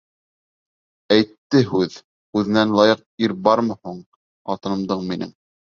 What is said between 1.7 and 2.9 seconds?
һүҙ, үҙенән